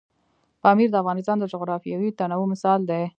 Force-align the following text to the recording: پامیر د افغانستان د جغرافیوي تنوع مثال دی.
پامیر 0.63 0.89
د 0.91 0.95
افغانستان 1.03 1.35
د 1.39 1.43
جغرافیوي 1.53 2.09
تنوع 2.19 2.45
مثال 2.53 2.79
دی. 2.89 3.03